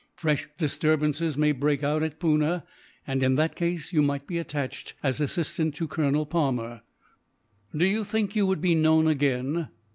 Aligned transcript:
Fresh 0.15 0.49
disturbances 0.57 1.37
may 1.37 1.51
break 1.51 1.83
out 1.83 2.01
at 2.01 2.19
Poona 2.19 2.63
and, 3.05 3.21
in 3.21 3.35
that 3.35 3.55
case, 3.55 3.93
you 3.93 4.01
might 4.01 4.25
be 4.25 4.39
attached 4.39 4.95
as 5.03 5.21
assistant 5.21 5.75
to 5.75 5.87
Colonel 5.87 6.25
Palmer. 6.25 6.81
"Do 7.77 7.85
you 7.85 8.03
think 8.03 8.35
you 8.35 8.47
would 8.47 8.61
be 8.61 8.73
known 8.73 9.05
again?" 9.05 9.67